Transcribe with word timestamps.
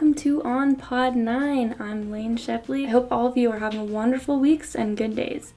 welcome 0.00 0.14
to 0.14 0.42
On 0.44 0.76
Pod 0.76 1.14
9. 1.14 1.76
I'm 1.78 2.04
Elaina 2.04 2.38
Shepley. 2.38 2.86
I 2.86 2.88
hope 2.88 3.12
all 3.12 3.26
of 3.26 3.36
you 3.36 3.52
are 3.52 3.58
having 3.58 3.92
wonderful 3.92 4.40
weeks 4.40 4.74
and 4.74 4.96
good 4.96 5.14
days. 5.14 5.52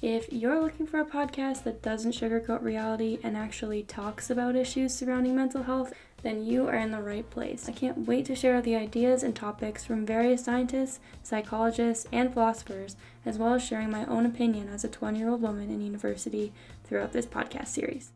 If 0.00 0.32
you're 0.32 0.58
looking 0.58 0.86
for 0.86 0.98
a 0.98 1.04
podcast 1.04 1.64
that 1.64 1.82
doesn't 1.82 2.12
sugarcoat 2.12 2.62
reality 2.62 3.18
and 3.22 3.36
actually 3.36 3.82
talks 3.82 4.30
about 4.30 4.56
issues 4.56 4.94
surrounding 4.94 5.36
mental 5.36 5.64
health, 5.64 5.92
then 6.22 6.46
you 6.46 6.66
are 6.66 6.76
in 6.76 6.92
the 6.92 7.02
right 7.02 7.28
place. 7.28 7.68
I 7.68 7.72
can't 7.72 8.06
wait 8.06 8.24
to 8.24 8.34
share 8.34 8.62
the 8.62 8.76
ideas 8.76 9.22
and 9.22 9.36
topics 9.36 9.84
from 9.84 10.06
various 10.06 10.42
scientists, 10.42 10.98
psychologists, 11.22 12.06
and 12.10 12.32
philosophers, 12.32 12.96
as 13.26 13.36
well 13.36 13.52
as 13.52 13.62
sharing 13.62 13.90
my 13.90 14.06
own 14.06 14.24
opinion 14.24 14.70
as 14.70 14.82
a 14.82 14.88
20 14.88 15.18
year 15.18 15.28
old 15.28 15.42
woman 15.42 15.70
in 15.70 15.82
university 15.82 16.54
throughout 16.84 17.12
this 17.12 17.26
podcast 17.26 17.68
series. 17.68 18.12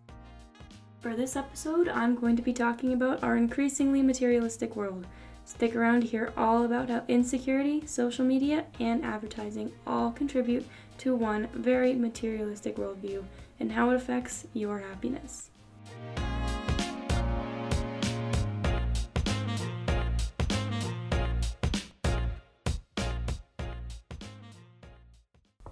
For 1.07 1.15
this 1.15 1.37
episode, 1.37 1.87
I'm 1.87 2.17
going 2.17 2.35
to 2.35 2.43
be 2.43 2.53
talking 2.53 2.93
about 2.93 3.23
our 3.23 3.37
increasingly 3.37 4.03
materialistic 4.03 4.75
world. 4.75 5.07
Stick 5.45 5.77
around 5.77 6.01
to 6.01 6.09
hear 6.09 6.33
all 6.37 6.65
about 6.65 6.89
how 6.89 7.05
insecurity, 7.07 7.87
social 7.87 8.25
media, 8.25 8.65
and 8.81 9.05
advertising 9.05 9.71
all 9.87 10.11
contribute 10.11 10.67
to 10.99 11.15
one 11.15 11.47
very 11.53 11.95
materialistic 11.95 12.75
worldview 12.75 13.23
and 13.61 13.71
how 13.71 13.91
it 13.91 13.95
affects 13.95 14.49
your 14.53 14.81
happiness. 14.81 15.51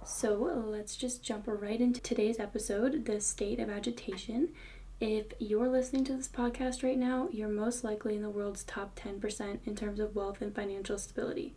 So 0.05 0.33
let's 0.65 0.95
just 0.95 1.23
jump 1.23 1.43
right 1.45 1.81
into 1.81 1.99
today's 1.99 2.39
episode 2.39 3.03
the 3.03 3.19
state 3.19 3.59
of 3.59 3.69
agitation. 3.69 4.53
If 5.01 5.33
you're 5.39 5.67
listening 5.67 6.05
to 6.05 6.15
this 6.15 6.29
podcast 6.29 6.81
right 6.81 6.97
now, 6.97 7.27
you're 7.29 7.49
most 7.49 7.83
likely 7.83 8.15
in 8.15 8.21
the 8.21 8.29
world's 8.29 8.63
top 8.63 8.97
10% 8.97 9.59
in 9.65 9.75
terms 9.75 9.99
of 9.99 10.15
wealth 10.15 10.41
and 10.41 10.55
financial 10.55 10.97
stability. 10.97 11.53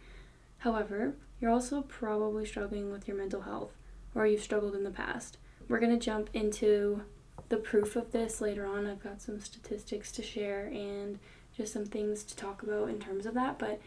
However, 0.58 1.14
you're 1.40 1.52
also 1.52 1.82
probably 1.82 2.44
struggling 2.44 2.90
with 2.90 3.06
your 3.06 3.16
mental 3.16 3.42
health, 3.42 3.70
or 4.12 4.26
you've 4.26 4.42
struggled 4.42 4.74
in 4.74 4.82
the 4.82 4.90
past. 4.90 5.38
We're 5.68 5.78
going 5.78 5.96
to 5.96 6.04
jump 6.04 6.30
into 6.34 7.02
the 7.48 7.58
proof 7.58 7.94
of 7.94 8.10
this 8.10 8.40
later 8.40 8.66
on. 8.66 8.88
I've 8.88 9.04
got 9.04 9.22
some 9.22 9.38
statistics 9.38 10.10
to 10.12 10.22
share 10.22 10.66
and 10.66 11.20
just 11.56 11.72
some 11.72 11.86
things 11.86 12.24
to 12.24 12.34
talk 12.34 12.64
about 12.64 12.88
in 12.88 12.98
terms 12.98 13.24
of 13.24 13.34
that, 13.34 13.56
but 13.56 13.80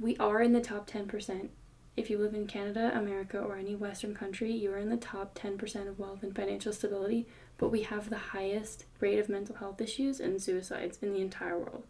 we 0.00 0.16
are 0.16 0.42
in 0.42 0.52
the 0.52 0.60
top 0.60 0.90
10%. 0.90 1.48
If 1.96 2.10
you 2.10 2.18
live 2.18 2.34
in 2.34 2.48
Canada, 2.48 2.90
America, 2.92 3.38
or 3.38 3.56
any 3.56 3.76
Western 3.76 4.14
country, 4.14 4.50
you 4.52 4.72
are 4.72 4.78
in 4.78 4.90
the 4.90 4.96
top 4.96 5.38
10% 5.38 5.88
of 5.88 5.98
wealth 5.98 6.24
and 6.24 6.34
financial 6.34 6.72
stability, 6.72 7.26
but 7.58 7.68
we 7.68 7.82
have 7.82 8.10
the 8.10 8.18
highest 8.18 8.84
rate 9.00 9.18
of 9.18 9.28
mental 9.28 9.56
health 9.56 9.80
issues 9.80 10.20
and 10.20 10.40
suicides 10.40 10.98
in 11.02 11.12
the 11.12 11.20
entire 11.20 11.58
world. 11.58 11.84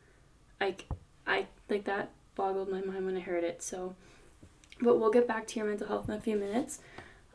Like 0.60 0.86
I 1.26 1.46
like 1.68 1.84
that 1.84 2.10
boggled 2.36 2.70
my 2.70 2.80
mind 2.80 3.04
when 3.06 3.16
I 3.16 3.20
heard 3.20 3.42
it. 3.42 3.62
So, 3.62 3.96
but 4.80 4.98
we'll 4.98 5.10
get 5.10 5.26
back 5.26 5.46
to 5.48 5.58
your 5.58 5.68
mental 5.68 5.88
health 5.88 6.08
in 6.08 6.14
a 6.14 6.20
few 6.20 6.36
minutes. 6.36 6.78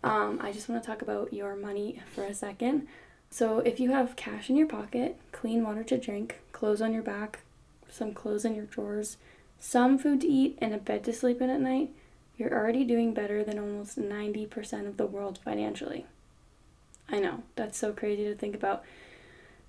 Um, 0.03 0.39
I 0.41 0.51
just 0.51 0.69
want 0.69 0.81
to 0.81 0.87
talk 0.87 1.01
about 1.01 1.33
your 1.33 1.55
money 1.55 2.01
for 2.13 2.23
a 2.23 2.33
second. 2.33 2.87
So, 3.29 3.59
if 3.59 3.79
you 3.79 3.91
have 3.91 4.15
cash 4.15 4.49
in 4.49 4.55
your 4.55 4.67
pocket, 4.67 5.17
clean 5.31 5.63
water 5.63 5.83
to 5.85 5.97
drink, 5.97 6.39
clothes 6.51 6.81
on 6.81 6.93
your 6.93 7.03
back, 7.03 7.39
some 7.89 8.13
clothes 8.13 8.45
in 8.45 8.55
your 8.55 8.65
drawers, 8.65 9.17
some 9.59 9.97
food 9.97 10.21
to 10.21 10.27
eat, 10.27 10.57
and 10.61 10.73
a 10.73 10.77
bed 10.77 11.03
to 11.03 11.13
sleep 11.13 11.41
in 11.41 11.49
at 11.49 11.61
night, 11.61 11.91
you're 12.37 12.53
already 12.53 12.83
doing 12.83 13.13
better 13.13 13.43
than 13.43 13.59
almost 13.59 13.99
90% 13.99 14.87
of 14.87 14.97
the 14.97 15.05
world 15.05 15.39
financially. 15.43 16.05
I 17.09 17.19
know, 17.19 17.43
that's 17.55 17.77
so 17.77 17.91
crazy 17.93 18.23
to 18.25 18.35
think 18.35 18.55
about. 18.55 18.83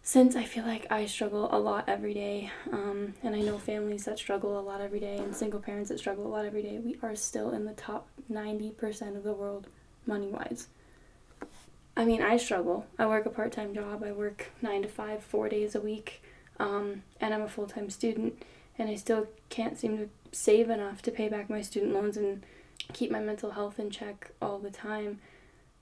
Since 0.05 0.35
I 0.35 0.45
feel 0.45 0.65
like 0.65 0.87
I 0.91 1.07
struggle 1.07 1.49
a 1.53 1.59
lot 1.59 1.85
every 1.89 2.13
day, 2.13 2.51
um, 2.73 3.15
and 3.23 3.37
I 3.37 3.41
know 3.41 3.57
families 3.57 4.05
that 4.05 4.19
struggle 4.19 4.59
a 4.59 4.61
lot 4.61 4.81
every 4.81 4.99
day, 4.99 5.17
and 5.17 5.35
single 5.35 5.61
parents 5.61 5.91
that 5.91 5.99
struggle 5.99 6.27
a 6.27 6.33
lot 6.33 6.45
every 6.45 6.63
day, 6.63 6.79
we 6.79 6.97
are 7.03 7.15
still 7.15 7.51
in 7.51 7.65
the 7.65 7.73
top 7.75 8.09
90% 8.31 9.17
of 9.17 9.23
the 9.23 9.33
world 9.33 9.69
money 10.05 10.27
wise. 10.27 10.67
I 11.97 12.05
mean, 12.05 12.21
I 12.21 12.37
struggle. 12.37 12.87
I 12.99 13.07
work 13.07 13.27
a 13.27 13.31
part 13.31 13.53
time 13.53 13.75
job, 13.75 14.03
I 14.03 14.13
work 14.13 14.51
nine 14.61 14.83
to 14.83 14.89
five, 14.89 15.23
four 15.23 15.49
days 15.49 15.75
a 15.75 15.81
week, 15.81 16.23
um, 16.59 17.03
and 17.21 17.33
I'm 17.33 17.43
a 17.43 17.49
full 17.49 17.67
time 17.67 17.89
student, 17.89 18.43
and 18.79 18.89
I 18.89 18.97
still 18.97 19.29
can't 19.51 19.79
seem 19.79 19.99
to 19.99 20.09
save 20.33 20.71
enough 20.71 21.03
to 21.03 21.11
pay 21.11 21.29
back 21.29 21.49
my 21.49 21.61
student 21.61 21.93
loans 21.93 22.17
and 22.17 22.45
keep 22.93 23.11
my 23.11 23.21
mental 23.21 23.53
health 23.53 23.79
in 23.79 23.91
check 23.91 24.33
all 24.41 24.59
the 24.59 24.71
time. 24.71 25.21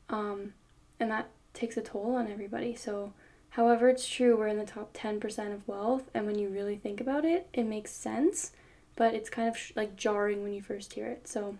Um, 0.08 0.52
and 0.98 1.10
that 1.10 1.30
takes 1.54 1.76
a 1.76 1.82
toll 1.82 2.14
on 2.16 2.30
everybody. 2.30 2.74
So, 2.74 3.12
however, 3.50 3.88
it's 3.88 4.08
true 4.08 4.36
we're 4.36 4.48
in 4.48 4.58
the 4.58 4.64
top 4.64 4.94
10% 4.94 5.52
of 5.52 5.66
wealth, 5.66 6.10
and 6.14 6.26
when 6.26 6.38
you 6.38 6.48
really 6.48 6.76
think 6.76 7.00
about 7.00 7.24
it, 7.24 7.48
it 7.52 7.64
makes 7.64 7.90
sense, 7.90 8.52
but 8.96 9.14
it's 9.14 9.30
kind 9.30 9.48
of 9.48 9.56
sh- 9.56 9.72
like 9.76 9.96
jarring 9.96 10.42
when 10.42 10.52
you 10.52 10.62
first 10.62 10.92
hear 10.92 11.06
it. 11.06 11.26
So, 11.28 11.56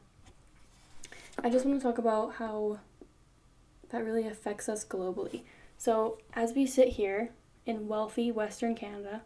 I 1.42 1.50
just 1.50 1.64
want 1.64 1.80
to 1.80 1.86
talk 1.86 1.98
about 1.98 2.34
how 2.34 2.80
that 3.90 4.04
really 4.04 4.26
affects 4.26 4.68
us 4.68 4.84
globally. 4.84 5.42
So, 5.78 6.18
as 6.34 6.52
we 6.52 6.66
sit 6.66 6.88
here 6.88 7.30
in 7.66 7.88
wealthy 7.88 8.30
Western 8.30 8.74
Canada, 8.74 9.22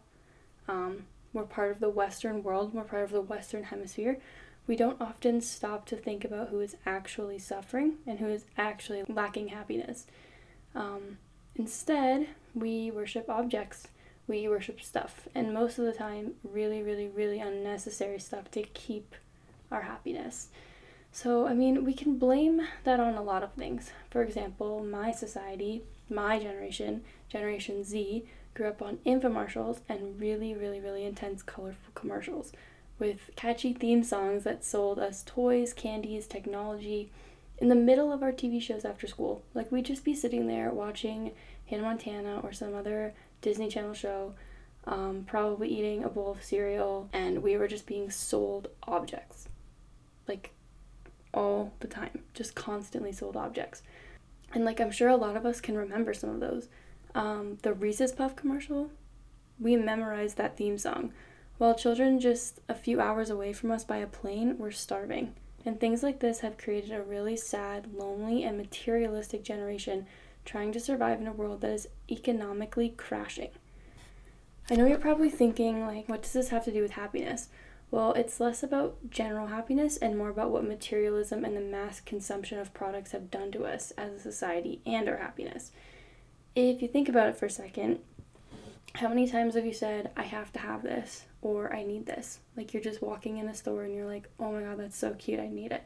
um, 0.67 1.05
we're 1.33 1.43
part 1.43 1.71
of 1.71 1.79
the 1.79 1.89
Western 1.89 2.43
world, 2.43 2.73
we're 2.73 2.83
part 2.83 3.03
of 3.03 3.11
the 3.11 3.21
Western 3.21 3.65
Hemisphere. 3.65 4.17
We 4.67 4.75
don't 4.75 4.99
often 5.01 5.41
stop 5.41 5.85
to 5.87 5.95
think 5.95 6.25
about 6.25 6.49
who 6.49 6.59
is 6.59 6.75
actually 6.85 7.37
suffering 7.37 7.97
and 8.07 8.19
who 8.19 8.27
is 8.27 8.45
actually 8.57 9.03
lacking 9.07 9.49
happiness. 9.49 10.07
Um, 10.75 11.17
instead, 11.55 12.27
we 12.53 12.91
worship 12.91 13.29
objects, 13.29 13.87
we 14.27 14.47
worship 14.47 14.81
stuff, 14.81 15.27
and 15.33 15.53
most 15.53 15.79
of 15.79 15.85
the 15.85 15.93
time, 15.93 16.33
really, 16.43 16.81
really, 16.81 17.07
really 17.07 17.39
unnecessary 17.39 18.19
stuff 18.19 18.51
to 18.51 18.63
keep 18.63 19.15
our 19.71 19.83
happiness. 19.83 20.49
So, 21.11 21.47
I 21.47 21.53
mean, 21.53 21.85
we 21.85 21.93
can 21.93 22.17
blame 22.17 22.61
that 22.83 22.99
on 22.99 23.15
a 23.15 23.23
lot 23.23 23.43
of 23.43 23.53
things. 23.53 23.91
For 24.09 24.21
example, 24.21 24.83
my 24.83 25.11
society, 25.11 25.83
my 26.09 26.39
generation, 26.39 27.03
Generation 27.29 27.83
Z, 27.83 28.25
grew 28.53 28.67
up 28.67 28.81
on 28.81 28.97
infomercials 29.05 29.79
and 29.87 30.19
really, 30.19 30.53
really, 30.53 30.79
really 30.79 31.05
intense, 31.05 31.41
colorful 31.41 31.91
commercials 31.93 32.51
with 32.99 33.31
catchy 33.35 33.73
theme 33.73 34.03
songs 34.03 34.43
that 34.43 34.63
sold 34.63 34.99
us 34.99 35.23
toys, 35.25 35.73
candies, 35.73 36.27
technology, 36.27 37.11
in 37.57 37.69
the 37.69 37.75
middle 37.75 38.11
of 38.11 38.21
our 38.21 38.31
TV 38.31 38.61
shows 38.61 38.85
after 38.85 39.07
school. 39.07 39.43
Like 39.53 39.71
we'd 39.71 39.85
just 39.85 40.03
be 40.03 40.13
sitting 40.13 40.47
there 40.47 40.71
watching 40.71 41.31
Hannah 41.67 41.83
Montana 41.83 42.39
or 42.43 42.51
some 42.51 42.75
other 42.75 43.13
Disney 43.41 43.69
Channel 43.69 43.93
show, 43.93 44.33
um, 44.85 45.23
probably 45.27 45.69
eating 45.69 46.03
a 46.03 46.09
bowl 46.09 46.31
of 46.31 46.43
cereal, 46.43 47.09
and 47.13 47.41
we 47.41 47.57
were 47.57 47.67
just 47.67 47.85
being 47.85 48.09
sold 48.09 48.67
objects. 48.83 49.47
Like 50.27 50.51
all 51.33 51.73
the 51.79 51.87
time, 51.87 52.23
just 52.33 52.55
constantly 52.55 53.11
sold 53.11 53.37
objects. 53.37 53.83
And 54.53 54.65
like 54.65 54.79
I'm 54.79 54.91
sure 54.91 55.09
a 55.09 55.15
lot 55.15 55.37
of 55.37 55.45
us 55.45 55.61
can 55.61 55.77
remember 55.77 56.13
some 56.13 56.29
of 56.29 56.39
those. 56.39 56.67
Um, 57.13 57.57
the 57.61 57.73
Reese's 57.73 58.11
Puff 58.11 58.35
commercial, 58.35 58.91
we 59.59 59.75
memorized 59.75 60.37
that 60.37 60.57
theme 60.57 60.77
song. 60.77 61.13
While 61.57 61.75
children 61.75 62.19
just 62.19 62.59
a 62.67 62.75
few 62.75 62.99
hours 62.99 63.29
away 63.29 63.53
from 63.53 63.71
us 63.71 63.85
by 63.85 63.97
a 63.97 64.07
plane 64.07 64.57
were 64.57 64.71
starving. 64.71 65.33
And 65.65 65.79
things 65.79 66.03
like 66.03 66.19
this 66.19 66.41
have 66.41 66.57
created 66.57 66.91
a 66.91 67.01
really 67.01 67.35
sad, 67.35 67.93
lonely, 67.93 68.43
and 68.43 68.57
materialistic 68.57 69.43
generation 69.43 70.05
trying 70.45 70.71
to 70.73 70.79
survive 70.79 71.19
in 71.19 71.27
a 71.27 71.33
world 71.33 71.61
that 71.61 71.71
is 71.71 71.87
economically 72.09 72.89
crashing. 72.89 73.49
I 74.69 74.75
know 74.75 74.85
you're 74.85 74.97
probably 74.99 75.29
thinking, 75.29 75.85
like, 75.85 76.07
what 76.07 76.21
does 76.21 76.33
this 76.33 76.49
have 76.49 76.65
to 76.65 76.71
do 76.71 76.81
with 76.81 76.91
happiness? 76.91 77.49
Well, 77.91 78.13
it's 78.13 78.39
less 78.39 78.61
about 78.61 79.09
general 79.09 79.47
happiness 79.47 79.97
and 79.97 80.17
more 80.17 80.29
about 80.29 80.51
what 80.51 80.67
materialism 80.67 81.45
and 81.45 81.55
the 81.55 81.61
mass 81.61 81.99
consumption 81.99 82.59
of 82.59 82.73
products 82.73 83.11
have 83.11 83.31
done 83.31 83.51
to 83.51 83.65
us 83.65 83.91
as 83.91 84.13
a 84.13 84.19
society 84.19 84.81
and 84.85 85.07
our 85.07 85.17
happiness. 85.17 85.71
If 86.55 86.81
you 86.81 86.87
think 86.87 87.09
about 87.09 87.29
it 87.29 87.37
for 87.37 87.45
a 87.45 87.49
second, 87.49 87.99
how 88.95 89.09
many 89.09 89.27
times 89.27 89.55
have 89.55 89.65
you 89.65 89.73
said, 89.73 90.11
I 90.15 90.23
have 90.23 90.51
to 90.53 90.59
have 90.59 90.83
this 90.83 91.25
or 91.41 91.73
I 91.73 91.83
need 91.83 92.05
this? 92.05 92.39
Like 92.55 92.73
you're 92.73 92.83
just 92.83 93.01
walking 93.01 93.37
in 93.37 93.47
a 93.47 93.53
store 93.53 93.83
and 93.83 93.93
you're 93.93 94.05
like, 94.05 94.29
oh 94.39 94.51
my 94.51 94.61
god, 94.61 94.79
that's 94.79 94.97
so 94.97 95.13
cute, 95.13 95.39
I 95.39 95.47
need 95.47 95.71
it. 95.71 95.83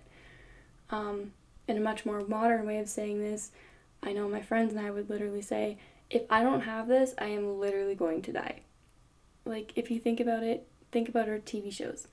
Um, 0.91 1.33
in 1.67 1.77
a 1.77 1.81
much 1.81 2.05
more 2.05 2.21
modern 2.21 2.65
way 2.65 2.79
of 2.79 2.89
saying 2.89 3.19
this, 3.19 3.51
I 4.01 4.13
know 4.13 4.29
my 4.29 4.41
friends 4.41 4.73
and 4.73 4.85
I 4.85 4.91
would 4.91 5.09
literally 5.09 5.41
say, 5.41 5.77
if 6.09 6.23
I 6.29 6.41
don't 6.43 6.61
have 6.61 6.87
this, 6.87 7.13
I 7.17 7.25
am 7.25 7.59
literally 7.59 7.95
going 7.95 8.21
to 8.23 8.33
die. 8.33 8.61
Like, 9.45 9.73
if 9.75 9.91
you 9.91 9.99
think 9.99 10.19
about 10.19 10.43
it, 10.43 10.67
think 10.91 11.09
about 11.09 11.27
her 11.27 11.39
TV 11.39 11.71
shows. 11.71 12.07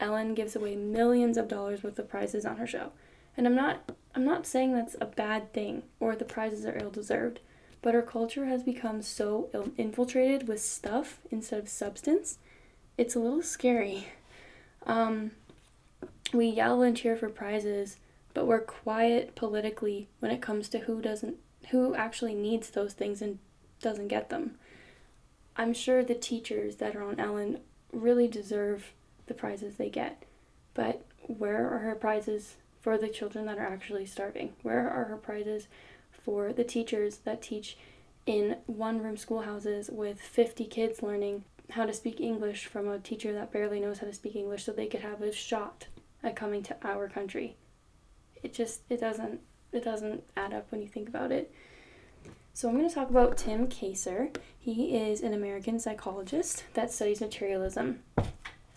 Ellen 0.00 0.34
gives 0.34 0.54
away 0.54 0.76
millions 0.76 1.36
of 1.36 1.48
dollars 1.48 1.82
worth 1.82 1.98
of 1.98 2.08
prizes 2.08 2.44
on 2.44 2.56
her 2.56 2.66
show. 2.66 2.92
And 3.36 3.46
I'm 3.46 3.54
not 3.54 3.92
I'm 4.14 4.24
not 4.24 4.46
saying 4.46 4.74
that's 4.74 4.96
a 5.00 5.06
bad 5.06 5.52
thing 5.52 5.84
or 6.00 6.16
the 6.16 6.24
prizes 6.24 6.66
are 6.66 6.76
ill 6.76 6.90
deserved 6.90 7.40
but 7.82 7.94
our 7.94 8.02
culture 8.02 8.46
has 8.46 8.62
become 8.62 9.02
so 9.02 9.48
infiltrated 9.76 10.48
with 10.48 10.60
stuff 10.60 11.20
instead 11.30 11.58
of 11.58 11.68
substance. 11.68 12.38
It's 12.96 13.14
a 13.14 13.20
little 13.20 13.42
scary. 13.42 14.08
Um, 14.86 15.32
we 16.32 16.46
yell 16.46 16.82
and 16.82 16.96
cheer 16.96 17.16
for 17.16 17.28
prizes, 17.28 17.98
but 18.34 18.46
we're 18.46 18.60
quiet 18.60 19.34
politically 19.34 20.08
when 20.20 20.30
it 20.30 20.42
comes 20.42 20.68
to 20.70 20.80
who 20.80 21.00
doesn't, 21.00 21.36
who 21.70 21.94
actually 21.94 22.34
needs 22.34 22.70
those 22.70 22.92
things 22.92 23.22
and 23.22 23.38
doesn't 23.80 24.08
get 24.08 24.30
them. 24.30 24.56
I'm 25.56 25.74
sure 25.74 26.04
the 26.04 26.14
teachers 26.14 26.76
that 26.76 26.94
are 26.94 27.02
on 27.02 27.18
Ellen 27.18 27.60
really 27.92 28.28
deserve 28.28 28.92
the 29.26 29.34
prizes 29.34 29.76
they 29.76 29.90
get. 29.90 30.24
But 30.74 31.04
where 31.26 31.68
are 31.68 31.78
her 31.78 31.94
prizes 31.94 32.56
for 32.80 32.96
the 32.96 33.08
children 33.08 33.46
that 33.46 33.58
are 33.58 33.66
actually 33.66 34.06
starving? 34.06 34.52
Where 34.62 34.88
are 34.88 35.04
her 35.04 35.16
prizes 35.16 35.68
for 36.28 36.52
the 36.52 36.62
teachers 36.62 37.20
that 37.24 37.40
teach 37.40 37.78
in 38.26 38.54
one 38.66 39.02
room 39.02 39.16
schoolhouses 39.16 39.88
with 39.90 40.20
50 40.20 40.66
kids 40.66 41.02
learning 41.02 41.42
how 41.70 41.86
to 41.86 41.92
speak 41.94 42.20
English 42.20 42.66
from 42.66 42.86
a 42.86 42.98
teacher 42.98 43.32
that 43.32 43.50
barely 43.50 43.80
knows 43.80 44.00
how 44.00 44.06
to 44.06 44.12
speak 44.12 44.36
English 44.36 44.64
so 44.64 44.72
they 44.72 44.88
could 44.88 45.00
have 45.00 45.22
a 45.22 45.32
shot 45.32 45.86
at 46.22 46.36
coming 46.36 46.62
to 46.62 46.76
our 46.84 47.08
country? 47.08 47.56
It 48.42 48.52
just 48.52 48.82
it 48.90 49.00
doesn't 49.00 49.40
it 49.72 49.82
doesn't 49.82 50.22
add 50.36 50.52
up 50.52 50.70
when 50.70 50.82
you 50.82 50.86
think 50.86 51.08
about 51.08 51.32
it. 51.32 51.50
So 52.52 52.68
I'm 52.68 52.76
going 52.76 52.86
to 52.86 52.94
talk 52.94 53.08
about 53.08 53.38
Tim 53.38 53.66
Kasser. 53.66 54.28
He 54.58 54.98
is 54.98 55.22
an 55.22 55.32
American 55.32 55.80
psychologist 55.80 56.64
that 56.74 56.92
studies 56.92 57.22
materialism 57.22 58.00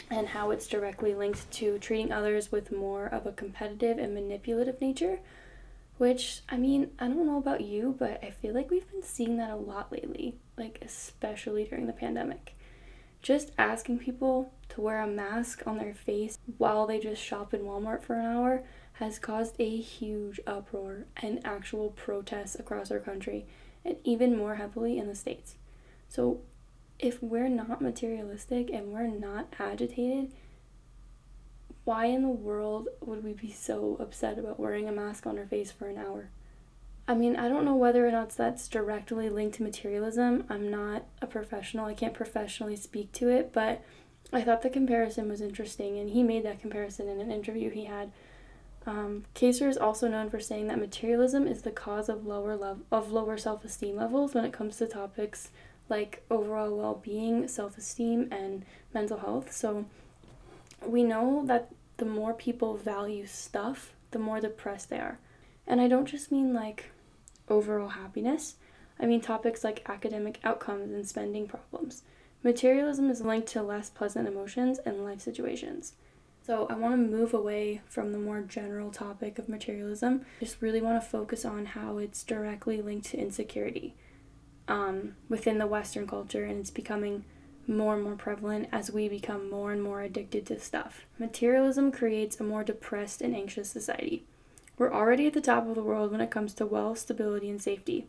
and 0.09 0.29
how 0.29 0.51
it's 0.51 0.67
directly 0.67 1.15
linked 1.15 1.51
to 1.51 1.77
treating 1.79 2.13
others 2.13 2.49
with 2.49 2.71
more 2.71 3.07
of 3.07 3.25
a 3.25 3.33
competitive 3.33 3.97
and 3.97 4.13
manipulative 4.13 4.79
nature. 4.79 5.19
Which, 6.01 6.41
I 6.49 6.57
mean, 6.57 6.89
I 6.97 7.07
don't 7.09 7.27
know 7.27 7.37
about 7.37 7.61
you, 7.61 7.95
but 7.99 8.23
I 8.23 8.31
feel 8.31 8.55
like 8.55 8.71
we've 8.71 8.89
been 8.89 9.03
seeing 9.03 9.37
that 9.37 9.51
a 9.51 9.55
lot 9.55 9.91
lately, 9.91 10.33
like 10.57 10.79
especially 10.83 11.65
during 11.65 11.85
the 11.85 11.93
pandemic. 11.93 12.55
Just 13.21 13.51
asking 13.55 13.99
people 13.99 14.51
to 14.69 14.81
wear 14.81 14.99
a 14.99 15.05
mask 15.05 15.61
on 15.67 15.77
their 15.77 15.93
face 15.93 16.39
while 16.57 16.87
they 16.87 16.97
just 16.97 17.21
shop 17.21 17.53
in 17.53 17.61
Walmart 17.61 18.01
for 18.01 18.15
an 18.15 18.25
hour 18.25 18.63
has 18.93 19.19
caused 19.19 19.57
a 19.59 19.77
huge 19.77 20.39
uproar 20.47 21.05
and 21.17 21.39
actual 21.45 21.91
protests 21.91 22.55
across 22.55 22.89
our 22.89 22.97
country 22.97 23.45
and 23.85 23.97
even 24.03 24.35
more 24.35 24.55
heavily 24.55 24.97
in 24.97 25.05
the 25.05 25.13
States. 25.13 25.53
So, 26.09 26.41
if 26.97 27.21
we're 27.21 27.47
not 27.47 27.79
materialistic 27.79 28.71
and 28.71 28.87
we're 28.87 29.05
not 29.05 29.53
agitated, 29.59 30.33
why 31.83 32.05
in 32.05 32.21
the 32.21 32.29
world 32.29 32.89
would 33.01 33.23
we 33.23 33.33
be 33.33 33.51
so 33.51 33.97
upset 33.99 34.37
about 34.37 34.59
wearing 34.59 34.87
a 34.87 34.91
mask 34.91 35.25
on 35.25 35.37
our 35.37 35.45
face 35.45 35.71
for 35.71 35.87
an 35.87 35.97
hour? 35.97 36.29
I 37.07 37.15
mean, 37.15 37.35
I 37.35 37.49
don't 37.49 37.65
know 37.65 37.75
whether 37.75 38.07
or 38.07 38.11
not 38.11 38.29
that's 38.29 38.67
directly 38.67 39.29
linked 39.29 39.57
to 39.57 39.63
materialism. 39.63 40.45
I'm 40.49 40.69
not 40.69 41.05
a 41.21 41.27
professional, 41.27 41.85
I 41.85 41.93
can't 41.93 42.13
professionally 42.13 42.75
speak 42.75 43.11
to 43.13 43.29
it, 43.29 43.51
but 43.51 43.83
I 44.31 44.41
thought 44.41 44.61
the 44.61 44.69
comparison 44.69 45.27
was 45.27 45.41
interesting, 45.41 45.97
and 45.97 46.11
he 46.11 46.23
made 46.23 46.45
that 46.45 46.61
comparison 46.61 47.09
in 47.09 47.19
an 47.19 47.31
interview 47.31 47.69
he 47.69 47.85
had 47.85 48.11
um, 48.85 49.25
Kasser 49.35 49.69
is 49.69 49.77
also 49.77 50.07
known 50.07 50.29
for 50.29 50.39
saying 50.39 50.67
that 50.67 50.79
materialism 50.79 51.47
is 51.47 51.61
the 51.61 51.71
cause 51.71 52.09
of 52.09 52.25
lower 52.25 52.55
level 52.55 52.83
of 52.91 53.11
lower 53.11 53.37
self-esteem 53.37 53.95
levels 53.95 54.33
when 54.33 54.43
it 54.43 54.53
comes 54.53 54.77
to 54.77 54.87
topics 54.87 55.51
like 55.87 56.23
overall 56.31 56.75
well-being, 56.75 57.47
self-esteem, 57.47 58.29
and 58.31 58.65
mental 58.93 59.19
health. 59.19 59.51
So 59.51 59.85
we 60.85 61.03
know 61.03 61.43
that 61.45 61.71
the 61.97 62.05
more 62.05 62.33
people 62.33 62.75
value 62.75 63.25
stuff, 63.25 63.93
the 64.11 64.19
more 64.19 64.39
depressed 64.39 64.89
they 64.89 64.97
are. 64.97 65.19
And 65.67 65.79
I 65.79 65.87
don't 65.87 66.05
just 66.05 66.31
mean 66.31 66.53
like 66.53 66.91
overall 67.47 67.89
happiness. 67.89 68.55
I 68.99 69.05
mean 69.05 69.21
topics 69.21 69.63
like 69.63 69.87
academic 69.89 70.39
outcomes 70.43 70.91
and 70.91 71.07
spending 71.07 71.47
problems. 71.47 72.03
Materialism 72.43 73.09
is 73.09 73.21
linked 73.21 73.47
to 73.49 73.61
less 73.61 73.89
pleasant 73.89 74.27
emotions 74.27 74.79
and 74.85 75.03
life 75.03 75.21
situations. 75.21 75.93
So 76.43 76.65
I 76.71 76.73
want 76.73 76.95
to 76.95 76.97
move 76.97 77.33
away 77.35 77.81
from 77.87 78.11
the 78.11 78.17
more 78.17 78.41
general 78.41 78.89
topic 78.89 79.37
of 79.37 79.47
materialism. 79.47 80.25
Just 80.39 80.61
really 80.61 80.81
want 80.81 81.01
to 81.01 81.07
focus 81.07 81.45
on 81.45 81.67
how 81.67 81.99
it's 81.99 82.23
directly 82.23 82.81
linked 82.81 83.07
to 83.11 83.17
insecurity 83.17 83.93
um, 84.67 85.15
within 85.29 85.59
the 85.59 85.67
Western 85.67 86.07
culture, 86.07 86.43
and 86.43 86.59
it's 86.59 86.71
becoming 86.71 87.25
more 87.67 87.95
and 87.95 88.03
more 88.03 88.15
prevalent 88.15 88.69
as 88.71 88.91
we 88.91 89.07
become 89.07 89.49
more 89.49 89.71
and 89.71 89.83
more 89.83 90.01
addicted 90.01 90.45
to 90.47 90.59
stuff. 90.59 91.05
Materialism 91.19 91.91
creates 91.91 92.39
a 92.39 92.43
more 92.43 92.63
depressed 92.63 93.21
and 93.21 93.35
anxious 93.35 93.69
society. 93.69 94.23
We're 94.77 94.93
already 94.93 95.27
at 95.27 95.33
the 95.33 95.41
top 95.41 95.67
of 95.67 95.75
the 95.75 95.83
world 95.83 96.11
when 96.11 96.21
it 96.21 96.31
comes 96.31 96.53
to 96.55 96.65
wealth, 96.65 96.99
stability, 96.99 97.49
and 97.49 97.61
safety. 97.61 98.07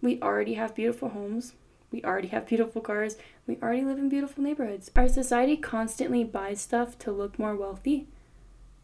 We 0.00 0.20
already 0.22 0.54
have 0.54 0.74
beautiful 0.74 1.10
homes, 1.10 1.52
we 1.90 2.02
already 2.02 2.28
have 2.28 2.46
beautiful 2.46 2.82
cars. 2.82 3.16
We 3.46 3.58
already 3.62 3.84
live 3.84 3.98
in 3.98 4.08
beautiful 4.08 4.42
neighborhoods. 4.42 4.90
Our 4.96 5.08
society 5.08 5.56
constantly 5.56 6.24
buys 6.24 6.60
stuff 6.60 6.98
to 7.00 7.12
look 7.12 7.38
more 7.38 7.54
wealthy, 7.54 8.06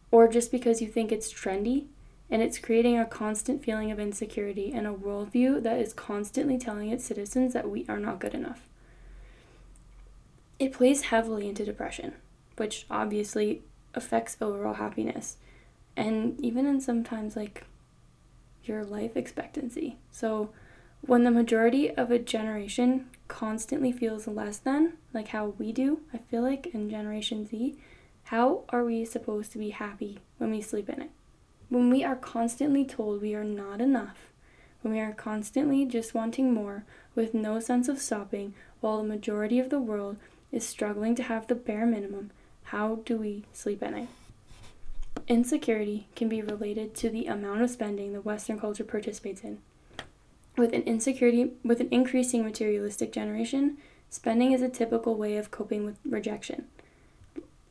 or 0.09 0.27
just 0.27 0.51
because 0.51 0.81
you 0.81 0.87
think 0.87 1.11
it's 1.11 1.31
trendy, 1.31 1.87
and 2.29 2.41
it's 2.41 2.57
creating 2.57 2.97
a 2.97 3.05
constant 3.05 3.63
feeling 3.63 3.91
of 3.91 3.99
insecurity 3.99 4.71
and 4.73 4.87
a 4.87 4.93
worldview 4.93 5.61
that 5.63 5.79
is 5.79 5.93
constantly 5.93 6.57
telling 6.57 6.89
its 6.89 7.05
citizens 7.05 7.53
that 7.53 7.69
we 7.69 7.85
are 7.89 7.99
not 7.99 8.19
good 8.19 8.33
enough. 8.33 8.67
It 10.59 10.73
plays 10.73 11.03
heavily 11.03 11.49
into 11.49 11.65
depression, 11.65 12.13
which 12.57 12.85
obviously 12.89 13.63
affects 13.93 14.37
overall 14.41 14.75
happiness, 14.75 15.37
and 15.95 16.39
even 16.39 16.65
in 16.65 16.81
sometimes 16.81 17.35
like 17.35 17.65
your 18.63 18.83
life 18.83 19.15
expectancy. 19.17 19.97
So, 20.11 20.49
when 21.01 21.25
the 21.25 21.31
majority 21.31 21.91
of 21.91 22.11
a 22.11 22.19
generation 22.19 23.09
constantly 23.27 23.91
feels 23.91 24.27
less 24.27 24.57
than, 24.57 24.93
like 25.13 25.29
how 25.29 25.47
we 25.57 25.73
do, 25.73 25.99
I 26.13 26.19
feel 26.19 26.43
like 26.43 26.67
in 26.67 26.89
Generation 26.89 27.45
Z, 27.45 27.75
how 28.25 28.63
are 28.69 28.85
we 28.85 29.03
supposed 29.03 29.51
to 29.51 29.57
be 29.57 29.71
happy 29.71 30.19
when 30.37 30.51
we 30.51 30.61
sleep 30.61 30.89
in 30.89 31.01
it? 31.01 31.09
When 31.67 31.89
we 31.89 32.03
are 32.05 32.15
constantly 32.15 32.85
told 32.85 33.21
we 33.21 33.35
are 33.35 33.43
not 33.43 33.81
enough, 33.81 34.29
when 34.81 34.93
we 34.93 34.99
are 34.99 35.13
constantly 35.13 35.85
just 35.85 36.13
wanting 36.13 36.53
more 36.53 36.85
with 37.15 37.33
no 37.33 37.59
sense 37.59 37.89
of 37.89 37.99
stopping, 37.99 38.53
while 38.79 38.97
the 38.97 39.03
majority 39.03 39.59
of 39.59 39.69
the 39.69 39.81
world 39.81 40.17
is 40.53 40.65
struggling 40.65 41.15
to 41.15 41.23
have 41.23 41.47
the 41.47 41.55
bare 41.55 41.85
minimum, 41.85 42.31
how 42.65 42.99
do 43.03 43.17
we 43.17 43.43
sleep 43.51 43.83
at 43.83 43.91
night? 43.91 44.07
Insecurity 45.27 46.07
can 46.15 46.29
be 46.29 46.41
related 46.41 46.95
to 46.95 47.09
the 47.09 47.25
amount 47.25 47.61
of 47.61 47.69
spending 47.69 48.13
the 48.13 48.21
Western 48.21 48.59
culture 48.59 48.83
participates 48.83 49.41
in. 49.41 49.59
With 50.55 50.73
an 50.73 50.83
insecurity 50.83 51.53
with 51.63 51.79
an 51.79 51.87
increasing 51.89 52.43
materialistic 52.43 53.11
generation, 53.11 53.77
spending 54.09 54.51
is 54.51 54.61
a 54.61 54.69
typical 54.69 55.15
way 55.15 55.35
of 55.37 55.49
coping 55.49 55.85
with 55.85 55.97
rejection. 56.05 56.65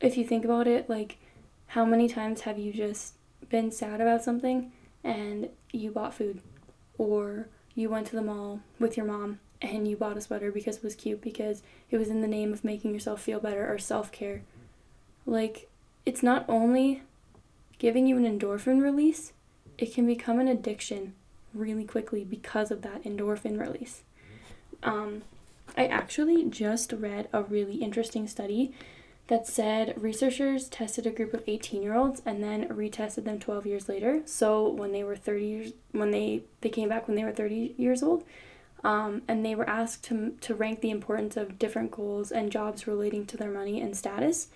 If 0.00 0.17
you 0.17 0.25
think 0.25 0.44
about 0.44 0.67
it, 0.67 0.90
like 0.90 1.19
how 1.69 1.84
many 1.84 2.08
times 2.08 2.43
have 2.43 2.58
you 2.58 2.73
just 2.73 3.14
been 3.49 3.70
sad 3.70 4.00
about 4.00 4.25
something 4.25 4.73
and 5.05 5.49
you 5.73 5.90
bought 5.90 6.14
food 6.14 6.40
or 6.99 7.48
you 7.74 7.89
went 7.89 8.08
to 8.08 8.17
the 8.17 8.22
mall 8.22 8.60
with 8.81 8.96
your 8.96 9.06
mom 9.06 9.39
and 9.63 9.87
you 9.87 9.97
bought 9.97 10.17
a 10.17 10.21
sweater 10.21 10.51
because 10.51 10.79
it 10.79 10.85
was 10.85 10.95
cute 10.95 11.23
because 11.23 11.63
it 11.91 11.97
was 11.97 12.09
in 12.09 12.21
the 12.21 12.29
name 12.29 12.53
of 12.53 12.65
making 12.65 12.93
yourself 12.93 13.23
feel 13.23 13.41
better 13.41 13.73
or 13.73 13.79
self-care. 13.79 14.43
Like 15.25 15.71
it's 16.05 16.23
not 16.23 16.45
only 16.49 17.03
giving 17.79 18.07
you 18.07 18.17
an 18.17 18.39
endorphin 18.39 18.83
release, 18.83 19.33
it 19.79 19.95
can 19.95 20.07
become 20.07 20.41
an 20.41 20.49
addiction 20.49 21.15
really 21.55 21.85
quickly 21.85 22.25
because 22.25 22.71
of 22.71 22.83
that 22.83 23.05
endorphin 23.05 23.59
release. 23.59 24.03
Um, 24.83 25.23
I 25.77 25.87
actually 25.87 26.45
just 26.45 26.93
read 26.93 27.29
a 27.33 27.43
really 27.43 27.77
interesting 27.77 28.27
study 28.27 28.73
that 29.29 29.47
said 29.47 29.95
researchers 30.01 30.69
tested 30.69 31.07
a 31.07 31.11
group 31.11 31.33
of 31.33 31.45
18 31.47 31.83
year 31.83 31.95
olds 31.95 32.21
and 32.27 32.43
then 32.43 32.69
retested 32.69 33.25
them 33.25 33.39
12 33.39 33.67
years 33.67 33.89
later. 33.89 34.23
So 34.27 34.69
when 34.69 34.93
they 34.93 35.05
were 35.05 35.17
30 35.17 35.45
years, 35.45 35.73
when 35.93 36.11
they, 36.11 36.43
they 36.61 36.69
came 36.69 36.89
back 36.89 37.07
when 37.07 37.17
they 37.17 37.25
were 37.25 37.33
30 37.33 37.75
years 37.79 38.03
old, 38.03 38.25
um, 38.84 39.22
and 39.29 39.44
they 39.44 39.55
were 39.55 39.69
asked 39.69 40.05
to, 40.05 40.34
to 40.41 40.55
rank 40.55 40.81
the 40.81 40.91
importance 40.91 41.36
of 41.36 41.58
different 41.58 41.91
goals 41.91 42.32
and 42.32 42.51
jobs 42.51 42.86
relating 42.86 43.27
to 43.27 43.36
their 43.36 43.51
money 43.51 43.81
and 43.81 43.96
status. 43.96 44.48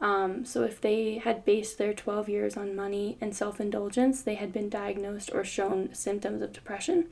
Um, 0.00 0.44
so, 0.44 0.62
if 0.62 0.80
they 0.80 1.18
had 1.18 1.44
based 1.44 1.78
their 1.78 1.94
12 1.94 2.28
years 2.28 2.56
on 2.56 2.74
money 2.74 3.16
and 3.20 3.34
self 3.34 3.60
indulgence, 3.60 4.20
they 4.20 4.34
had 4.34 4.52
been 4.52 4.68
diagnosed 4.68 5.30
or 5.32 5.44
shown 5.44 5.94
symptoms 5.94 6.42
of 6.42 6.52
depression. 6.52 7.06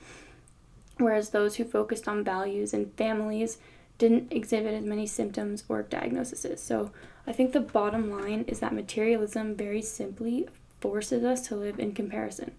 Whereas 0.99 1.31
those 1.31 1.57
who 1.57 1.65
focused 1.65 2.09
on 2.09 2.25
values 2.25 2.75
and 2.75 2.93
families 2.95 3.59
didn't 3.97 4.33
exhibit 4.33 4.75
as 4.75 4.85
many 4.85 5.07
symptoms 5.07 5.65
or 5.69 5.83
diagnoses. 5.83 6.61
So, 6.61 6.91
I 7.29 7.33
think 7.33 7.53
the 7.53 7.61
bottom 7.61 8.11
line 8.11 8.45
is 8.49 8.59
that 8.59 8.75
materialism 8.75 9.55
very 9.55 9.83
simply 9.83 10.49
forces 10.81 11.23
us 11.23 11.47
to 11.47 11.57
live 11.57 11.79
in 11.79 11.93
comparison, 11.93 12.53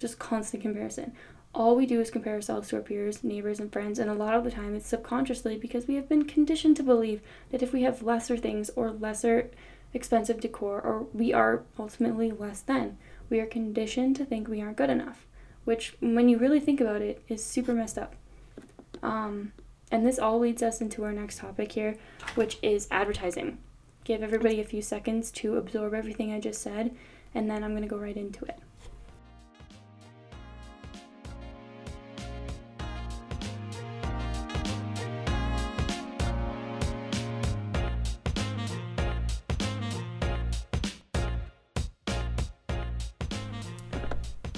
just 0.00 0.18
constant 0.18 0.64
comparison. 0.64 1.12
All 1.56 1.74
we 1.74 1.86
do 1.86 2.02
is 2.02 2.10
compare 2.10 2.34
ourselves 2.34 2.68
to 2.68 2.76
our 2.76 2.82
peers, 2.82 3.24
neighbors, 3.24 3.58
and 3.58 3.72
friends, 3.72 3.98
and 3.98 4.10
a 4.10 4.14
lot 4.14 4.34
of 4.34 4.44
the 4.44 4.50
time 4.50 4.74
it's 4.74 4.86
subconsciously 4.86 5.56
because 5.56 5.86
we 5.86 5.94
have 5.94 6.06
been 6.06 6.26
conditioned 6.26 6.76
to 6.76 6.82
believe 6.82 7.22
that 7.50 7.62
if 7.62 7.72
we 7.72 7.80
have 7.80 8.02
lesser 8.02 8.36
things 8.36 8.68
or 8.76 8.90
lesser 8.90 9.50
expensive 9.94 10.38
decor, 10.38 10.82
or 10.82 11.06
we 11.14 11.32
are 11.32 11.62
ultimately 11.78 12.30
less 12.30 12.60
than. 12.60 12.98
We 13.30 13.40
are 13.40 13.46
conditioned 13.46 14.16
to 14.16 14.26
think 14.26 14.48
we 14.48 14.60
aren't 14.60 14.76
good 14.76 14.90
enough, 14.90 15.26
which, 15.64 15.96
when 16.00 16.28
you 16.28 16.36
really 16.36 16.60
think 16.60 16.78
about 16.78 17.00
it, 17.00 17.22
is 17.26 17.42
super 17.42 17.72
messed 17.72 17.96
up. 17.96 18.16
Um, 19.02 19.52
and 19.90 20.04
this 20.04 20.18
all 20.18 20.38
leads 20.38 20.62
us 20.62 20.82
into 20.82 21.04
our 21.04 21.12
next 21.12 21.38
topic 21.38 21.72
here, 21.72 21.96
which 22.34 22.58
is 22.60 22.86
advertising. 22.90 23.56
Give 24.04 24.22
everybody 24.22 24.60
a 24.60 24.64
few 24.64 24.82
seconds 24.82 25.30
to 25.30 25.56
absorb 25.56 25.94
everything 25.94 26.34
I 26.34 26.38
just 26.38 26.60
said, 26.60 26.94
and 27.34 27.50
then 27.50 27.64
I'm 27.64 27.70
going 27.70 27.82
to 27.82 27.88
go 27.88 27.96
right 27.96 28.14
into 28.14 28.44
it. 28.44 28.58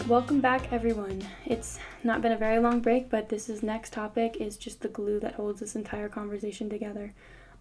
Welcome 0.09 0.41
back, 0.41 0.73
everyone. 0.73 1.23
It's 1.45 1.79
not 2.03 2.23
been 2.23 2.33
a 2.33 2.39
very 2.39 2.59
long 2.61 2.81
break, 2.81 3.11
but 3.11 3.29
this 3.29 3.51
is 3.51 3.63
next 3.63 3.93
topic 3.93 4.39
is 4.41 4.57
just 4.57 4.81
the 4.81 4.89
glue 4.89 5.21
that 5.21 5.35
holds 5.35 5.61
this 5.61 5.77
entire 5.77 6.09
conversation 6.09 6.71
together. 6.71 7.13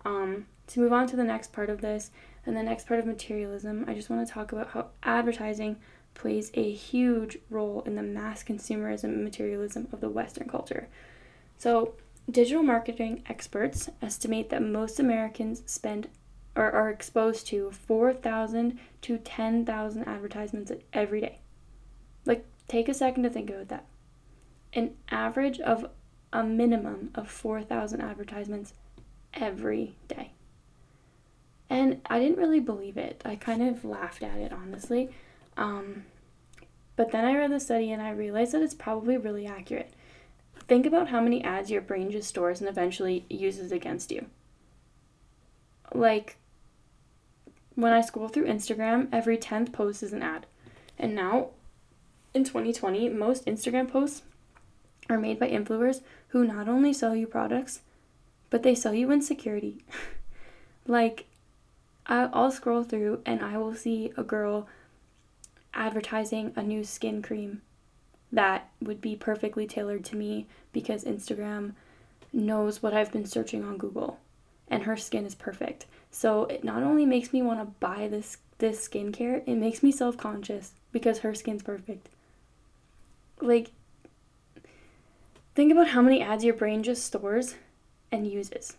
Um, 0.05 0.45
to 0.67 0.79
move 0.79 0.93
on 0.93 1.07
to 1.07 1.17
the 1.17 1.25
next 1.25 1.51
part 1.51 1.69
of 1.69 1.81
this 1.81 2.09
and 2.45 2.55
the 2.55 2.63
next 2.63 2.87
part 2.87 3.01
of 3.01 3.05
materialism, 3.05 3.83
I 3.85 3.93
just 3.93 4.09
want 4.09 4.25
to 4.25 4.33
talk 4.33 4.53
about 4.53 4.69
how 4.69 4.91
advertising 5.03 5.75
plays 6.13 6.49
a 6.53 6.71
huge 6.71 7.37
role 7.49 7.81
in 7.81 7.95
the 7.95 8.01
mass 8.01 8.45
consumerism 8.45 9.03
and 9.03 9.25
materialism 9.25 9.89
of 9.91 9.99
the 9.99 10.09
Western 10.09 10.47
culture. 10.47 10.87
So, 11.57 11.95
digital 12.31 12.63
marketing 12.63 13.23
experts 13.27 13.89
estimate 14.01 14.51
that 14.51 14.63
most 14.63 15.01
Americans 15.01 15.63
spend 15.65 16.07
or 16.55 16.71
are 16.71 16.89
exposed 16.89 17.45
to 17.47 17.71
4,000 17.71 18.79
to 19.01 19.17
10,000 19.17 20.07
advertisements 20.07 20.71
every 20.93 21.19
day. 21.19 21.39
Like, 22.27 22.45
take 22.67 22.89
a 22.89 22.93
second 22.93 23.23
to 23.23 23.29
think 23.29 23.49
about 23.49 23.69
that. 23.69 23.85
An 24.73 24.95
average 25.09 25.59
of 25.59 25.89
a 26.31 26.43
minimum 26.43 27.11
of 27.15 27.29
4,000 27.29 28.01
advertisements 28.01 28.73
every 29.33 29.95
day. 30.07 30.31
And 31.69 32.01
I 32.09 32.19
didn't 32.19 32.37
really 32.37 32.59
believe 32.59 32.97
it. 32.97 33.21
I 33.25 33.35
kind 33.35 33.61
of 33.61 33.83
laughed 33.83 34.23
at 34.23 34.37
it, 34.37 34.53
honestly. 34.53 35.09
Um, 35.55 36.05
but 36.95 37.11
then 37.11 37.25
I 37.25 37.35
read 37.35 37.51
the 37.51 37.59
study 37.59 37.91
and 37.91 38.01
I 38.01 38.11
realized 38.11 38.53
that 38.53 38.61
it's 38.61 38.73
probably 38.73 39.17
really 39.17 39.47
accurate. 39.47 39.93
Think 40.67 40.85
about 40.85 41.09
how 41.09 41.21
many 41.21 41.43
ads 41.43 41.71
your 41.71 41.81
brain 41.81 42.11
just 42.11 42.29
stores 42.29 42.59
and 42.59 42.69
eventually 42.69 43.25
uses 43.29 43.71
against 43.71 44.11
you. 44.11 44.25
Like, 45.93 46.37
when 47.75 47.93
I 47.93 48.01
scroll 48.01 48.27
through 48.27 48.47
Instagram, 48.47 49.07
every 49.11 49.37
10th 49.37 49.71
post 49.71 50.03
is 50.03 50.13
an 50.13 50.23
ad. 50.23 50.45
And 50.97 51.15
now, 51.15 51.49
in 52.33 52.43
2020, 52.43 53.09
most 53.09 53.45
Instagram 53.45 53.89
posts 53.89 54.23
are 55.09 55.17
made 55.17 55.39
by 55.39 55.49
influencers 55.49 56.01
who 56.29 56.45
not 56.45 56.67
only 56.67 56.93
sell 56.93 57.15
you 57.15 57.27
products, 57.27 57.81
but 58.49 58.63
they 58.63 58.75
sell 58.75 58.93
you 58.93 59.11
insecurity. 59.11 59.77
like, 60.87 61.25
I'll 62.05 62.51
scroll 62.51 62.83
through 62.83 63.21
and 63.25 63.41
I 63.41 63.57
will 63.57 63.75
see 63.75 64.13
a 64.15 64.23
girl 64.23 64.67
advertising 65.73 66.53
a 66.55 66.63
new 66.63 66.83
skin 66.83 67.21
cream 67.21 67.61
that 68.31 68.69
would 68.81 69.01
be 69.01 69.15
perfectly 69.15 69.67
tailored 69.67 70.05
to 70.05 70.15
me 70.15 70.47
because 70.71 71.03
Instagram 71.03 71.73
knows 72.31 72.81
what 72.81 72.93
I've 72.93 73.11
been 73.11 73.25
searching 73.25 73.63
on 73.63 73.77
Google 73.77 74.19
and 74.69 74.83
her 74.83 74.97
skin 74.97 75.25
is 75.25 75.35
perfect. 75.35 75.85
So 76.11 76.45
it 76.45 76.63
not 76.63 76.83
only 76.83 77.05
makes 77.05 77.33
me 77.33 77.41
want 77.41 77.59
to 77.59 77.65
buy 77.79 78.07
this 78.07 78.37
this 78.59 78.87
skincare, 78.87 79.43
it 79.45 79.55
makes 79.55 79.83
me 79.83 79.91
self-conscious 79.91 80.73
because 80.91 81.19
her 81.19 81.35
skin's 81.35 81.61
perfect. 81.61 82.09
Like 83.41 83.71
think 85.55 85.71
about 85.71 85.89
how 85.89 86.01
many 86.01 86.21
ads 86.21 86.43
your 86.43 86.53
brain 86.53 86.83
just 86.83 87.03
stores 87.03 87.55
and 88.11 88.27
uses. 88.27 88.75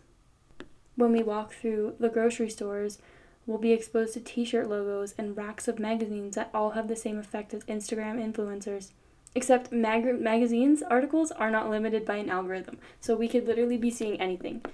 When 0.97 1.13
we 1.13 1.23
walk 1.23 1.53
through 1.53 1.95
the 2.01 2.09
grocery 2.09 2.51
stores, 2.51 2.99
we'll 3.47 3.59
be 3.59 3.73
exposed 3.73 4.15
to 4.15 4.21
t 4.21 4.45
shirt 4.45 4.69
logos 4.69 5.15
and 5.17 5.37
racks 5.37 5.69
of 5.69 5.79
magazines 5.79 6.35
that 6.35 6.51
all 6.53 6.71
have 6.71 6.89
the 6.89 6.97
same 6.97 7.19
effect 7.19 7.55
as 7.55 7.65
Instagram 7.65 8.19
influencers. 8.21 8.91
Except 9.35 9.71
mag- 9.71 10.21
magazines 10.21 10.83
articles 10.83 11.31
are 11.31 11.51
not 11.51 11.71
limited 11.71 12.05
by 12.05 12.17
an 12.17 12.31
algorithm, 12.31 12.79
so 13.01 13.15
we 13.15 13.29
could 13.29 13.47
literally 13.47 13.77
be 13.77 13.91
seeing 13.91 14.21
anything. 14.21 14.65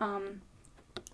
Um, 0.00 0.42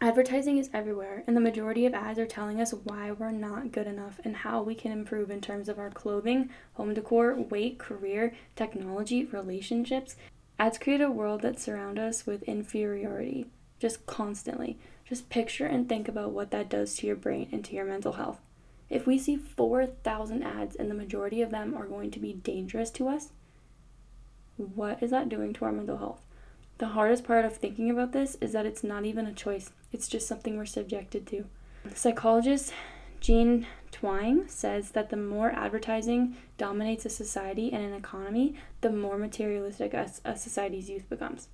advertising 0.03 0.59
is 0.59 0.69
everywhere, 0.75 1.25
and 1.27 1.35
the 1.35 1.41
majority 1.41 1.87
of 1.87 1.95
ads 1.95 2.19
are 2.19 2.27
telling 2.27 2.61
us 2.61 2.73
why 2.73 3.13
we're 3.13 3.31
not 3.31 3.73
good 3.73 3.87
enough 3.87 4.21
and 4.25 4.37
how 4.37 4.61
we 4.61 4.75
can 4.75 4.93
improve 4.93 5.31
in 5.31 5.41
terms 5.41 5.69
of 5.69 5.79
our 5.79 5.91
clothing, 5.91 6.51
home 6.75 6.93
decor, 6.93 7.41
weight, 7.41 7.79
career, 7.79 8.35
technology, 8.55 9.25
relationships, 9.25 10.17
Ads 10.63 10.79
create 10.79 11.01
a 11.01 11.11
world 11.11 11.43
that 11.43 11.59
surround 11.59 11.99
us 11.99 12.25
with 12.25 12.45
inferiority, 12.45 13.47
just 13.81 14.07
constantly. 14.07 14.79
Just 15.05 15.29
picture 15.29 15.67
and 15.67 15.89
think 15.89 16.07
about 16.07 16.31
what 16.31 16.53
that 16.53 16.69
does 16.69 16.95
to 16.97 17.07
your 17.09 17.17
brain 17.17 17.49
and 17.51 17.65
to 17.65 17.75
your 17.75 17.85
mental 17.85 18.13
health. 18.13 18.41
If 18.89 19.05
we 19.05 19.19
see 19.19 19.37
4,000 19.37 20.43
ads 20.45 20.77
and 20.77 20.89
the 20.89 20.95
majority 20.95 21.43
of 21.43 21.51
them 21.51 21.75
are 21.77 21.87
going 21.87 22.13
to 22.13 22.21
be 22.21 22.35
dangerous 22.35 22.91
to 22.93 23.09
us, 23.09 23.31
what 24.57 25.03
is 25.03 25.11
that 25.11 25.29
doing 25.29 25.53
to 25.55 25.65
our 25.65 25.73
mental 25.73 25.99
health? 25.99 26.23
The 26.79 26.89
hardest 26.89 27.25
part 27.25 27.45
of 27.45 27.57
thinking 27.57 27.91
about 27.91 28.13
this 28.13 28.37
is 28.41 28.53
that 28.53 28.65
it's 28.65 28.85
not 28.85 29.05
even 29.05 29.27
a 29.27 29.33
choice, 29.33 29.71
it's 29.93 30.09
just 30.09 30.27
something 30.27 30.57
we're 30.57 30.67
subjected 30.67 31.27
to. 31.29 31.45
Psychologist 31.95 32.73
Jean 33.21 33.67
Twenge 33.93 34.51
says 34.51 34.91
that 34.93 35.11
the 35.11 35.17
more 35.17 35.51
advertising 35.53 36.37
dominates 36.59 37.07
a 37.07 37.11
society 37.11 37.73
and 37.73 37.85
an 37.85 37.93
economy, 37.93 38.57
the 38.81 38.91
more 38.91 39.17
materialistic 39.17 39.95
a, 39.95 40.11
a 40.25 40.37
society's 40.37 40.91
youth 40.91 41.09
becomes. 41.09 41.49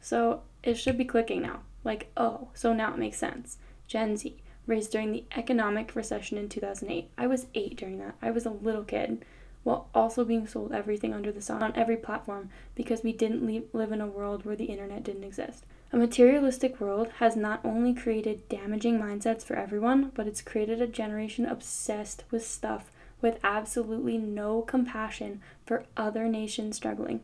So 0.00 0.42
it 0.62 0.74
should 0.74 0.96
be 0.96 1.04
clicking 1.04 1.42
now. 1.42 1.60
Like, 1.82 2.10
oh, 2.16 2.48
so 2.54 2.72
now 2.72 2.92
it 2.92 2.98
makes 2.98 3.18
sense. 3.18 3.58
Gen 3.86 4.16
Z, 4.16 4.36
raised 4.66 4.92
during 4.92 5.10
the 5.10 5.24
economic 5.34 5.96
recession 5.96 6.38
in 6.38 6.48
2008. 6.48 7.10
I 7.18 7.26
was 7.26 7.46
eight 7.54 7.76
during 7.76 7.98
that. 7.98 8.14
I 8.22 8.30
was 8.30 8.46
a 8.46 8.50
little 8.50 8.84
kid, 8.84 9.24
while 9.64 9.88
also 9.94 10.24
being 10.24 10.46
sold 10.46 10.72
everything 10.72 11.12
under 11.12 11.32
the 11.32 11.42
sun 11.42 11.62
on 11.62 11.74
every 11.74 11.96
platform 11.96 12.50
because 12.74 13.02
we 13.02 13.12
didn't 13.12 13.44
leave, 13.44 13.64
live 13.72 13.92
in 13.92 14.00
a 14.00 14.06
world 14.06 14.44
where 14.44 14.56
the 14.56 14.66
internet 14.66 15.02
didn't 15.02 15.24
exist. 15.24 15.64
A 15.92 15.96
materialistic 15.96 16.80
world 16.80 17.08
has 17.18 17.34
not 17.34 17.60
only 17.64 17.92
created 17.92 18.48
damaging 18.48 19.00
mindsets 19.00 19.42
for 19.42 19.56
everyone, 19.56 20.12
but 20.14 20.28
it's 20.28 20.40
created 20.40 20.80
a 20.80 20.86
generation 20.86 21.44
obsessed 21.44 22.22
with 22.30 22.46
stuff 22.46 22.92
with 23.20 23.40
absolutely 23.42 24.16
no 24.16 24.62
compassion 24.62 25.40
for 25.66 25.84
other 25.96 26.28
nations 26.28 26.76
struggling. 26.76 27.22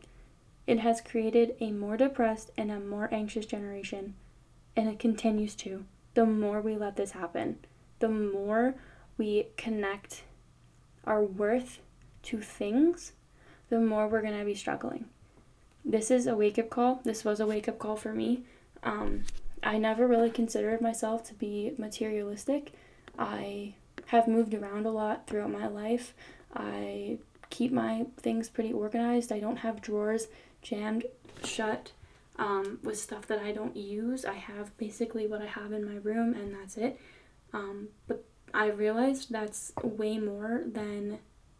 It 0.67 0.79
has 0.79 0.99
created 0.99 1.55
a 1.61 1.71
more 1.71 1.95
depressed 1.95 2.51
and 2.57 2.69
a 2.69 2.79
more 2.79 3.07
anxious 3.09 3.45
generation, 3.45 4.15
and 4.75 4.89
it 4.89 4.99
continues 4.99 5.55
to. 5.55 5.85
The 6.13 6.25
more 6.25 6.59
we 6.59 6.75
let 6.75 6.97
this 6.97 7.11
happen, 7.11 7.59
the 7.99 8.09
more 8.09 8.75
we 9.17 9.47
connect 9.55 10.23
our 11.05 11.23
worth 11.23 11.79
to 12.23 12.41
things, 12.41 13.13
the 13.69 13.79
more 13.79 14.09
we're 14.09 14.21
going 14.21 14.37
to 14.37 14.43
be 14.43 14.55
struggling. 14.55 15.05
This 15.85 16.11
is 16.11 16.27
a 16.27 16.35
wake 16.35 16.59
up 16.59 16.69
call. 16.69 16.99
This 17.05 17.23
was 17.23 17.39
a 17.39 17.47
wake 17.47 17.69
up 17.69 17.79
call 17.79 17.95
for 17.95 18.11
me 18.11 18.43
um, 18.83 19.23
I 19.63 19.77
never 19.77 20.07
really 20.07 20.29
considered 20.29 20.81
myself 20.81 21.23
to 21.27 21.33
be 21.33 21.73
materialistic. 21.77 22.73
I 23.17 23.75
have 24.07 24.27
moved 24.27 24.53
around 24.53 24.85
a 24.85 24.91
lot 24.91 25.27
throughout 25.27 25.51
my 25.51 25.67
life. 25.67 26.13
I 26.55 27.17
keep 27.49 27.71
my 27.71 28.05
things 28.17 28.49
pretty 28.49 28.73
organized. 28.73 29.31
I 29.31 29.39
don't 29.39 29.57
have 29.57 29.81
drawers 29.81 30.27
jammed 30.61 31.05
shut 31.43 31.91
um, 32.37 32.79
with 32.83 32.99
stuff 32.99 33.27
that 33.27 33.39
I 33.39 33.51
don't 33.51 33.75
use. 33.75 34.25
I 34.25 34.35
have 34.35 34.77
basically 34.77 35.27
what 35.27 35.41
I 35.41 35.47
have 35.47 35.71
in 35.71 35.85
my 35.85 35.95
room, 35.95 36.33
and 36.33 36.53
that's 36.53 36.77
it. 36.77 36.99
Um, 37.53 37.89
but 38.07 38.23
I 38.53 38.67
realized 38.67 39.31
that's 39.31 39.73
way 39.83 40.17
more 40.17 40.63
than 40.65 41.19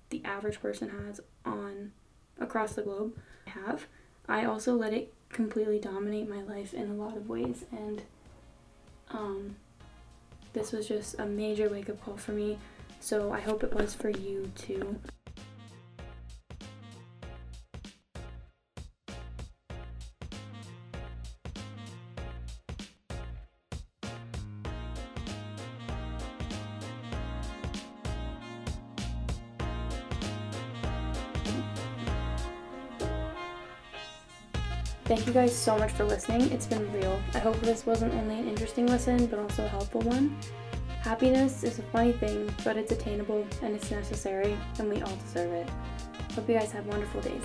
the 0.10 0.22
average 0.24 0.62
person 0.62 0.90
has 0.90 1.20
on 1.46 1.92
across 2.40 2.74
the 2.74 2.82
globe. 2.82 3.18
I 3.46 3.52
have. 3.52 3.88
I 4.28 4.46
also 4.46 4.74
let 4.74 4.94
it 4.94 5.14
completely 5.30 5.80
dominate 5.80 6.30
my 6.30 6.42
life 6.42 6.74
in 6.74 6.90
a 6.90 6.94
lot 6.94 7.16
of 7.18 7.30
ways 7.30 7.66
and 7.72 8.02
um, 9.12 9.56
this 10.54 10.72
was 10.72 10.88
just 10.88 11.20
a 11.20 11.26
major 11.26 11.70
wake 11.70 11.90
up 11.90 12.04
call 12.04 12.18
for 12.18 12.32
me. 12.32 12.58
So 13.00 13.32
i 13.32 13.40
hope 13.40 13.64
it 13.64 13.74
was 13.74 13.94
for 13.94 14.10
you 14.10 14.52
too 14.56 15.00
Thank 35.08 35.26
you 35.26 35.32
guys 35.32 35.56
so 35.56 35.78
much 35.78 35.94
for 35.94 36.04
listening. 36.04 36.52
It's 36.52 36.66
been 36.66 36.92
real. 36.92 37.18
I 37.34 37.40
hope 37.40 37.58
this 37.62 37.86
wasn't 37.86 38.14
only 38.14 38.40
an 38.40 38.50
interesting 38.50 38.88
listen, 38.88 39.26
but 39.28 39.40
also 39.40 39.64
a 39.64 39.68
helpful 39.70 40.02
one. 40.02 40.38
Happiness 41.00 41.64
is 41.64 41.80
a 41.80 41.84
funny 41.84 42.12
thing, 42.12 42.54
but 42.66 42.76
it's 42.76 42.92
attainable 42.92 43.48
and 43.64 43.74
it's 43.74 43.90
necessary, 43.90 44.58
and 44.80 44.90
we 44.90 45.02
all 45.02 45.16
deserve 45.16 45.54
it. 45.54 45.70
Hope 46.34 46.50
you 46.50 46.56
guys 46.56 46.74
have 46.74 46.86
wonderful 46.88 47.22
days. 47.22 47.42